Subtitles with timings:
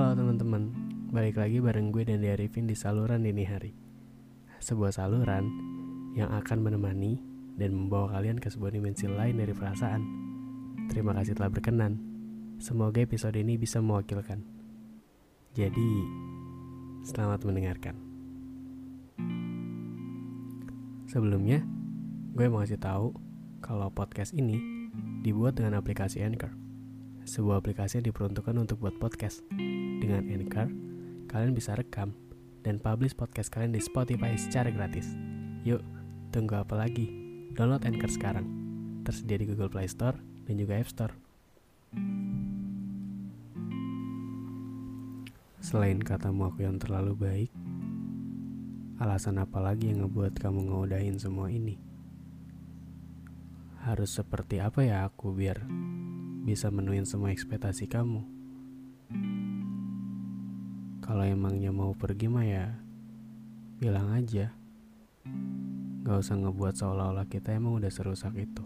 [0.00, 0.72] Halo teman-teman,
[1.12, 3.76] balik lagi bareng gue dan Arifin di saluran dini hari.
[4.56, 5.44] Sebuah saluran
[6.16, 7.20] yang akan menemani
[7.60, 10.00] dan membawa kalian ke sebuah dimensi lain dari perasaan.
[10.88, 12.00] Terima kasih telah berkenan.
[12.56, 14.40] Semoga episode ini bisa mewakilkan.
[15.52, 15.90] Jadi,
[17.04, 18.00] selamat mendengarkan.
[21.12, 21.60] Sebelumnya,
[22.32, 23.12] gue mau kasih tahu
[23.60, 24.56] kalau podcast ini
[25.20, 26.59] dibuat dengan aplikasi Anchor.
[27.30, 29.46] Sebuah aplikasi yang diperuntukkan untuk buat podcast.
[30.02, 30.66] Dengan Anchor,
[31.30, 32.10] kalian bisa rekam
[32.66, 35.14] dan publish podcast kalian di Spotify secara gratis.
[35.62, 35.78] Yuk,
[36.34, 37.06] tunggu apa lagi?
[37.54, 38.50] Download Anchor sekarang.
[39.06, 41.14] Tersedia di Google Play Store dan juga App Store.
[45.62, 47.50] Selain katamu aku yang terlalu baik,
[48.98, 51.78] alasan apa lagi yang ngebuat kamu ngeudahin semua ini?
[53.86, 55.62] Harus seperti apa ya aku biar
[56.40, 58.24] bisa menuhin semua ekspektasi kamu?
[61.04, 62.70] Kalau emangnya mau pergi mah ya
[63.80, 64.52] bilang aja.
[66.06, 68.64] Gak usah ngebuat seolah-olah kita emang udah serusak itu.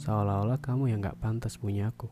[0.00, 2.08] Seolah-olah kamu yang gak pantas punya aku.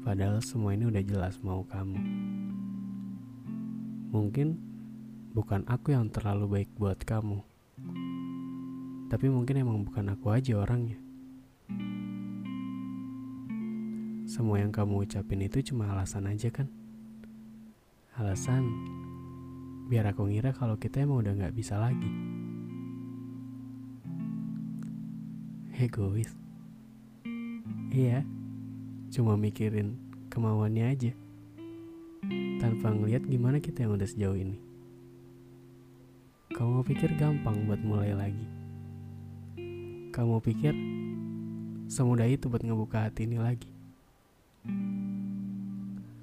[0.00, 2.00] Padahal semua ini udah jelas mau kamu.
[4.14, 4.48] Mungkin
[5.34, 7.42] bukan aku yang terlalu baik buat kamu.
[9.12, 11.03] Tapi mungkin emang bukan aku aja orangnya.
[14.34, 16.66] Semua yang kamu ucapin itu cuma alasan aja kan?
[18.18, 18.66] Alasan
[19.86, 22.10] biar aku ngira kalau kita emang udah gak bisa lagi.
[25.78, 26.34] Egois.
[27.94, 28.26] Iya,
[29.14, 29.94] cuma mikirin
[30.34, 31.14] kemauannya aja.
[32.58, 34.58] Tanpa ngeliat gimana kita yang udah sejauh ini.
[36.58, 38.46] Kamu pikir gampang buat mulai lagi.
[40.10, 40.74] Kamu pikir
[41.86, 43.73] semudah itu buat ngebuka hati ini lagi.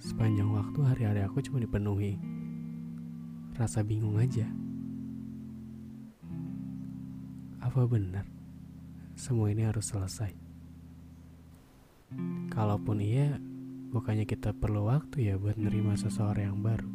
[0.01, 2.17] Sepanjang waktu hari-hari aku cuma dipenuhi
[3.53, 4.49] rasa bingung aja.
[7.61, 8.25] Apa benar
[9.13, 10.33] semua ini harus selesai?
[12.49, 13.37] Kalaupun iya,
[13.93, 16.89] bukannya kita perlu waktu ya buat nerima seseorang yang baru.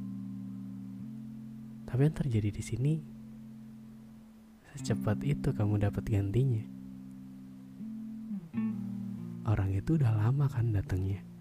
[1.86, 2.94] Tapi yang terjadi di sini,
[4.74, 6.66] secepat itu kamu dapat gantinya.
[9.46, 11.35] Orang itu udah lama kan datangnya.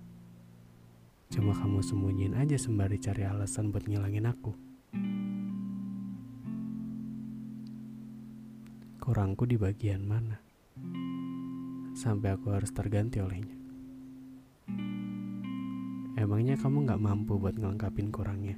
[1.33, 4.51] Cuma kamu sembunyiin aja sembari cari alasan buat ngilangin aku.
[9.01, 10.41] Kurangku di bagian mana?
[11.93, 13.53] Sampai aku harus terganti olehnya.
[16.15, 18.57] Emangnya kamu gak mampu buat ngelengkapin kurangnya?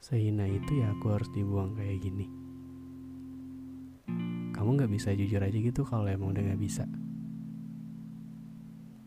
[0.00, 2.28] Sehina itu ya aku harus dibuang kayak gini.
[4.56, 6.86] Kamu gak bisa jujur aja gitu kalau emang udah gak bisa.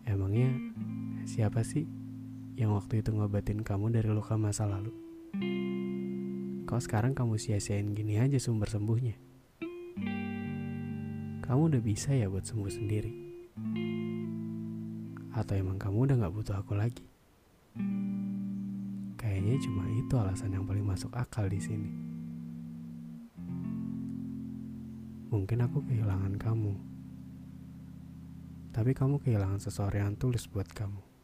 [0.03, 0.66] Emangnya
[1.37, 1.85] siapa sih
[2.57, 4.89] yang waktu itu ngobatin kamu dari luka masa lalu?
[6.65, 9.13] Kok sekarang kamu sia-siain gini aja sumber sembuhnya?
[11.45, 13.13] Kamu udah bisa ya buat sembuh sendiri?
[15.37, 17.05] Atau emang kamu udah gak butuh aku lagi?
[19.21, 21.91] Kayaknya cuma itu alasan yang paling masuk akal di sini.
[25.29, 26.73] Mungkin aku kehilangan kamu.
[28.73, 31.16] Tapi kamu kehilangan seseorang yang tulus buat kamu.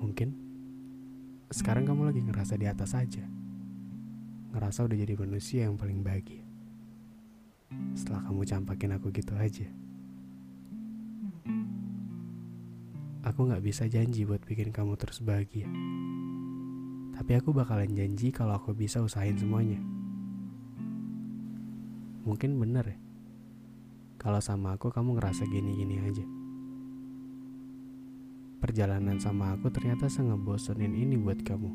[0.00, 0.28] Mungkin
[1.50, 3.26] sekarang kamu lagi ngerasa di atas aja.
[4.54, 6.42] Ngerasa udah jadi manusia yang paling bahagia.
[7.94, 9.66] Setelah kamu campakin aku gitu aja.
[13.26, 15.68] Aku gak bisa janji buat bikin kamu terus bahagia.
[17.14, 19.78] Tapi aku bakalan janji kalau aku bisa usahain semuanya.
[22.24, 22.98] Mungkin bener ya.
[24.16, 26.39] Kalau sama aku kamu ngerasa gini-gini aja.
[28.60, 31.72] Perjalanan sama aku ternyata sengebosenin ini buat kamu.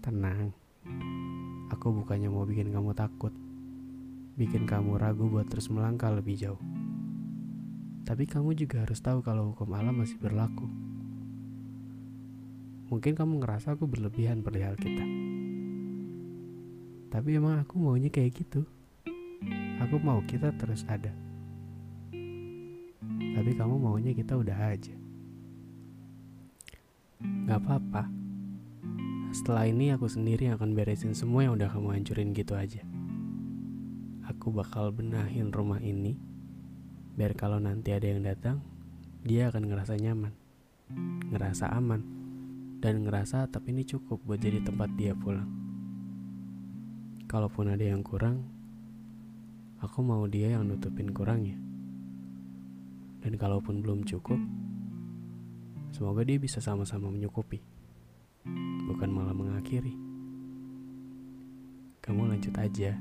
[0.00, 0.56] Tenang.
[1.68, 3.36] Aku bukannya mau bikin kamu takut.
[4.40, 6.62] Bikin kamu ragu buat terus melangkah lebih jauh.
[8.08, 10.64] Tapi kamu juga harus tahu kalau hukum alam masih berlaku.
[12.88, 15.04] Mungkin kamu ngerasa aku berlebihan perihal kita.
[17.12, 18.64] Tapi emang aku maunya kayak gitu.
[19.84, 21.12] Aku mau kita terus ada.
[23.34, 24.94] Tapi kamu maunya kita udah aja.
[27.50, 28.06] Gak apa-apa.
[29.34, 32.86] Setelah ini aku sendiri akan beresin semua yang udah kamu hancurin gitu aja.
[34.30, 36.14] Aku bakal benahin rumah ini
[37.14, 38.58] biar kalau nanti ada yang datang,
[39.22, 40.34] dia akan ngerasa nyaman,
[41.30, 42.02] ngerasa aman,
[42.82, 45.64] dan ngerasa tapi ini cukup buat jadi tempat dia pulang
[47.34, 48.46] kalaupun ada yang kurang,
[49.82, 51.58] aku mau dia yang nutupin kurangnya.
[53.24, 54.36] Dan kalaupun belum cukup,
[55.96, 57.64] semoga dia bisa sama-sama menyukupi,
[58.84, 59.96] bukan malah mengakhiri.
[62.04, 63.00] Kamu lanjut aja.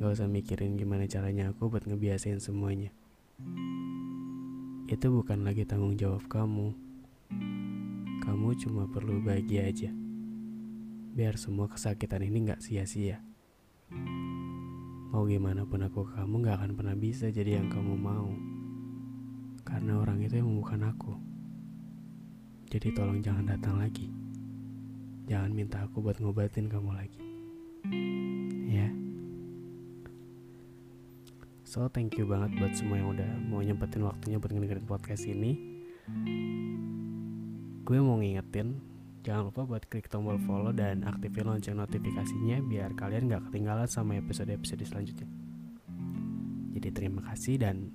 [0.00, 2.88] Gak usah mikirin gimana caranya aku buat ngebiasain semuanya.
[4.88, 6.72] Itu bukan lagi tanggung jawab kamu.
[8.24, 9.92] Kamu cuma perlu bahagia aja
[11.12, 13.20] biar semua kesakitan ini gak sia-sia.
[15.12, 18.32] Mau gimana pun aku kamu gak akan pernah bisa jadi yang kamu mau.
[19.72, 21.16] Karena orang itu yang bukan aku.
[22.68, 24.12] Jadi tolong jangan datang lagi.
[25.24, 27.22] Jangan minta aku buat ngobatin kamu lagi.
[28.68, 28.92] Ya.
[31.64, 35.56] So thank you banget buat semua yang udah mau nyempetin waktunya buat ngedengerin podcast ini.
[37.88, 38.92] Gue mau ngingetin
[39.22, 44.18] Jangan lupa buat klik tombol follow dan aktifin lonceng notifikasinya biar kalian gak ketinggalan sama
[44.18, 45.30] episode-episode selanjutnya.
[46.74, 47.94] Jadi terima kasih dan